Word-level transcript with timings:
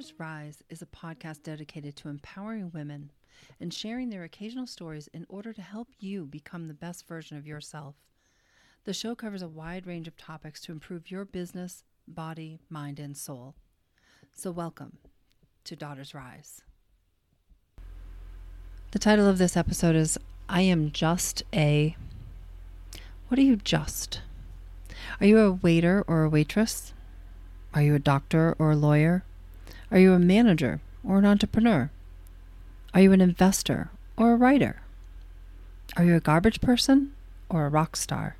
Daughters 0.00 0.14
Rise 0.18 0.62
is 0.70 0.80
a 0.80 0.86
podcast 0.86 1.42
dedicated 1.42 1.94
to 1.96 2.08
empowering 2.08 2.70
women 2.72 3.12
and 3.60 3.74
sharing 3.74 4.08
their 4.08 4.24
occasional 4.24 4.66
stories 4.66 5.10
in 5.12 5.26
order 5.28 5.52
to 5.52 5.60
help 5.60 5.88
you 5.98 6.24
become 6.24 6.68
the 6.68 6.72
best 6.72 7.06
version 7.06 7.36
of 7.36 7.46
yourself. 7.46 7.96
The 8.84 8.94
show 8.94 9.14
covers 9.14 9.42
a 9.42 9.48
wide 9.48 9.86
range 9.86 10.08
of 10.08 10.16
topics 10.16 10.62
to 10.62 10.72
improve 10.72 11.10
your 11.10 11.26
business, 11.26 11.84
body, 12.08 12.60
mind, 12.70 12.98
and 12.98 13.14
soul. 13.14 13.56
So, 14.32 14.50
welcome 14.50 14.96
to 15.64 15.76
Daughters 15.76 16.14
Rise. 16.14 16.62
The 18.92 18.98
title 18.98 19.28
of 19.28 19.36
this 19.36 19.54
episode 19.54 19.96
is 19.96 20.16
I 20.48 20.62
Am 20.62 20.92
Just 20.92 21.42
a. 21.52 21.94
What 23.28 23.38
are 23.38 23.42
you 23.42 23.56
just? 23.56 24.22
Are 25.20 25.26
you 25.26 25.40
a 25.40 25.52
waiter 25.52 26.02
or 26.06 26.22
a 26.22 26.30
waitress? 26.30 26.94
Are 27.74 27.82
you 27.82 27.94
a 27.94 27.98
doctor 27.98 28.56
or 28.58 28.70
a 28.70 28.76
lawyer? 28.76 29.24
Are 29.90 29.98
you 29.98 30.12
a 30.12 30.18
manager 30.18 30.80
or 31.04 31.18
an 31.18 31.26
entrepreneur? 31.26 31.90
Are 32.94 33.00
you 33.00 33.12
an 33.12 33.20
investor 33.20 33.90
or 34.16 34.32
a 34.32 34.36
writer? 34.36 34.82
Are 35.96 36.04
you 36.04 36.14
a 36.14 36.20
garbage 36.20 36.60
person 36.60 37.12
or 37.48 37.66
a 37.66 37.70
rock 37.70 37.96
star? 37.96 38.36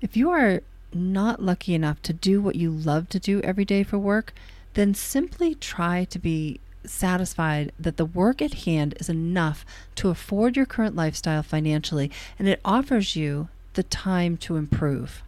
If 0.00 0.16
you 0.16 0.30
are 0.30 0.62
not 0.92 1.42
lucky 1.42 1.74
enough 1.74 2.02
to 2.02 2.12
do 2.12 2.40
what 2.40 2.56
you 2.56 2.70
love 2.70 3.08
to 3.10 3.18
do 3.18 3.40
every 3.42 3.64
day 3.64 3.82
for 3.82 3.98
work, 3.98 4.32
then 4.74 4.94
simply 4.94 5.54
try 5.54 6.04
to 6.04 6.18
be 6.18 6.60
satisfied 6.84 7.72
that 7.78 7.96
the 7.96 8.04
work 8.04 8.40
at 8.40 8.64
hand 8.64 8.94
is 8.98 9.08
enough 9.08 9.64
to 9.96 10.08
afford 10.08 10.56
your 10.56 10.66
current 10.66 10.96
lifestyle 10.96 11.42
financially 11.42 12.10
and 12.38 12.48
it 12.48 12.60
offers 12.64 13.16
you 13.16 13.48
the 13.74 13.82
time 13.82 14.36
to 14.38 14.56
improve. 14.56 15.22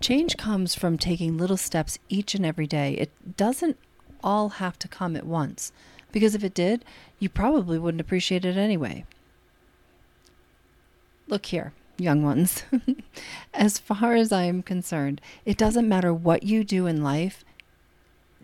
Change 0.00 0.36
comes 0.36 0.74
from 0.74 0.98
taking 0.98 1.36
little 1.36 1.56
steps 1.56 1.98
each 2.08 2.34
and 2.34 2.44
every 2.44 2.66
day. 2.66 2.94
It 2.94 3.36
doesn't 3.36 3.78
all 4.22 4.48
have 4.50 4.78
to 4.80 4.88
come 4.88 5.16
at 5.16 5.26
once, 5.26 5.72
because 6.12 6.34
if 6.34 6.44
it 6.44 6.54
did, 6.54 6.84
you 7.18 7.28
probably 7.28 7.78
wouldn't 7.78 8.00
appreciate 8.00 8.44
it 8.44 8.56
anyway. 8.56 9.04
Look 11.26 11.46
here, 11.46 11.72
young 11.98 12.22
ones. 12.22 12.64
as 13.54 13.78
far 13.78 14.14
as 14.14 14.32
I 14.32 14.44
am 14.44 14.62
concerned, 14.62 15.20
it 15.44 15.58
doesn't 15.58 15.88
matter 15.88 16.12
what 16.12 16.42
you 16.42 16.64
do 16.64 16.86
in 16.86 17.02
life 17.02 17.44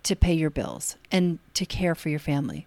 to 0.02 0.14
pay 0.14 0.34
your 0.34 0.50
bills 0.50 0.96
and 1.10 1.38
to 1.54 1.64
care 1.64 1.94
for 1.94 2.10
your 2.10 2.19
family. 2.19 2.66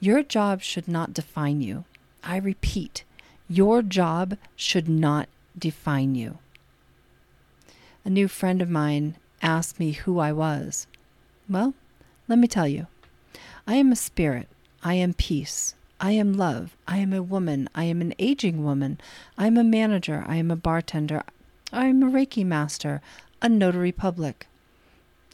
Your 0.00 0.22
job 0.22 0.62
should 0.62 0.88
not 0.88 1.12
define 1.12 1.60
you. 1.60 1.84
I 2.24 2.38
repeat, 2.38 3.04
your 3.48 3.82
job 3.82 4.36
should 4.56 4.88
not 4.88 5.28
define 5.56 6.14
you. 6.14 6.38
A 8.04 8.10
new 8.10 8.28
friend 8.28 8.62
of 8.62 8.70
mine 8.70 9.16
asked 9.42 9.78
me 9.78 9.92
who 9.92 10.18
I 10.18 10.32
was. 10.32 10.86
Well, 11.48 11.74
let 12.26 12.38
me 12.38 12.48
tell 12.48 12.68
you. 12.68 12.86
I 13.66 13.74
am 13.74 13.92
a 13.92 13.96
spirit. 13.96 14.48
I 14.82 14.94
am 14.94 15.14
peace. 15.14 15.74
I 16.00 16.12
am 16.12 16.32
love. 16.32 16.76
I 16.86 16.98
am 16.98 17.12
a 17.12 17.22
woman. 17.22 17.68
I 17.74 17.84
am 17.84 18.00
an 18.00 18.14
aging 18.18 18.64
woman. 18.64 19.00
I 19.36 19.46
am 19.46 19.56
a 19.56 19.64
manager. 19.64 20.24
I 20.26 20.36
am 20.36 20.50
a 20.50 20.56
bartender. 20.56 21.22
I 21.72 21.86
am 21.86 22.02
a 22.02 22.06
Reiki 22.06 22.46
master, 22.46 23.02
a 23.42 23.48
notary 23.48 23.92
public, 23.92 24.46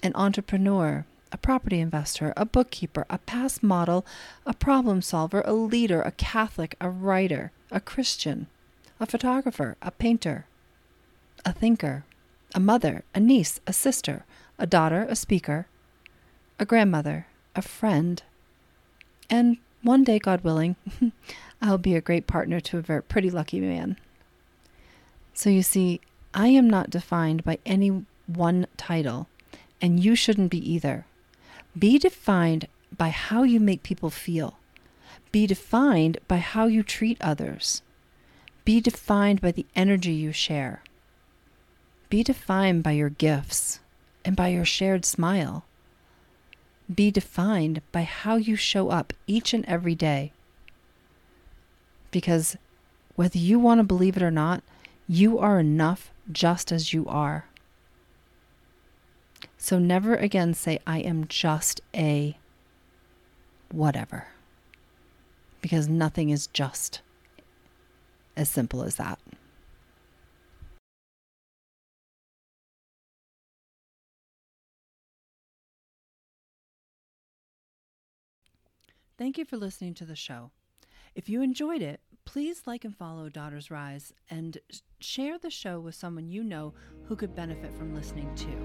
an 0.03 0.11
entrepreneur, 0.17 1.07
a 1.31 1.37
property 1.37 1.79
investor, 1.79 2.33
a 2.37 2.45
bookkeeper, 2.45 3.07
a 3.09 3.19
past 3.19 3.63
model, 3.63 4.05
a 4.45 4.53
problem 4.53 5.01
solver, 5.01 5.43
a 5.45 5.53
leader, 5.53 6.03
a 6.03 6.11
Catholic, 6.11 6.75
a 6.81 6.91
writer, 6.91 7.53
a 7.71 7.81
Christian, 7.81 8.49
a 8.99 9.07
photographer, 9.07 9.77
a 9.81 9.93
painter, 9.93 10.47
a 11.45 11.53
thinker, 11.53 12.05
a 12.55 12.61
mother, 12.61 13.05
a 13.15 13.21
niece, 13.21 13.61
a 13.67 13.73
sister, 13.73 14.25
a 14.59 14.67
daughter, 14.67 15.07
a 15.09 15.17
speaker, 15.17 15.67
a 16.59 16.65
grandmother, 16.65 17.27
a 17.55 17.63
friend, 17.63 18.23
and 19.29 19.59
one 19.85 20.03
day, 20.03 20.19
God 20.19 20.43
willing, 20.43 20.77
I'll 21.63 21.77
be 21.77 21.95
a 21.95 22.01
great 22.01 22.27
partner 22.27 22.59
to 22.61 22.79
a 22.79 22.83
very 22.83 23.03
pretty 23.03 23.31
lucky 23.31 23.61
man. 23.61 23.99
So 25.35 25.51
you 25.51 25.63
see, 25.63 26.01
I 26.33 26.49
am 26.49 26.71
not 26.71 26.89
defined 26.89 27.45
by 27.45 27.59
any 27.67 28.07
one 28.27 28.67
title, 28.79 29.29
and 29.83 30.03
you 30.03 30.17
shouldn't 30.17 30.51
be 30.51 30.73
either. 30.73 31.05
Be 31.79 31.99
defined 31.99 32.67
by 32.97 33.11
how 33.11 33.43
you 33.43 33.61
make 33.61 33.83
people 33.83 34.09
feel. 34.09 34.57
Be 35.33 35.47
defined 35.47 36.17
by 36.29 36.39
how 36.39 36.65
you 36.65 36.83
treat 36.83 37.19
others. 37.21 37.83
Be 38.65 38.81
defined 38.81 39.43
by 39.43 39.53
the 39.53 39.67
energy 39.77 40.13
you 40.13 40.33
share. 40.33 40.83
Be 42.15 42.23
defined 42.23 42.85
by 42.85 42.93
your 42.93 43.11
gifts 43.11 43.81
and 44.25 44.37
by 44.37 44.47
your 44.47 44.65
shared 44.65 45.05
smile. 45.05 45.65
Be 46.95 47.11
defined 47.11 47.83
by 47.91 48.05
how 48.05 48.37
you 48.37 48.55
show 48.55 48.89
up 48.89 49.13
each 49.27 49.53
and 49.53 49.65
every 49.65 49.97
day. 49.97 50.31
Because 52.13 52.57
whether 53.17 53.37
you 53.39 53.59
want 53.59 53.81
to 53.81 53.83
believe 53.83 54.17
it 54.17 54.23
or 54.23 54.31
not, 54.31 54.63
you 55.09 55.41
are 55.41 55.59
enough 55.59 56.13
just 56.31 56.71
as 56.71 56.93
you 56.93 57.05
are. 57.09 57.47
So 59.59 59.81
never 59.81 60.15
again 60.15 60.55
say, 60.55 60.79
I 60.87 61.01
am 61.01 61.27
just 61.27 61.81
a 61.97 62.39
whatever. 63.73 64.29
Because 65.61 65.89
nothing 65.89 66.31
is 66.31 66.47
just 66.47 67.01
as 68.37 68.49
simple 68.49 68.85
as 68.85 68.95
that. 68.95 69.19
Thank 79.17 79.39
you 79.39 79.45
for 79.45 79.57
listening 79.57 79.95
to 79.95 80.05
the 80.05 80.17
show. 80.17 80.51
If 81.15 81.29
you 81.29 81.41
enjoyed 81.41 81.83
it, 81.83 82.01
please 82.25 82.63
like 82.67 82.85
and 82.85 82.97
follow 82.97 83.29
Daughters 83.29 83.71
Rise 83.71 84.13
and 84.29 84.59
share 84.99 85.39
the 85.39 85.51
show 85.51 85.79
with 85.79 85.95
someone 85.95 86.29
you 86.29 86.43
know 86.43 86.75
who 87.05 87.15
could 87.15 87.35
benefit 87.35 87.73
from 87.75 87.95
listening 87.95 88.35
too. 88.35 88.59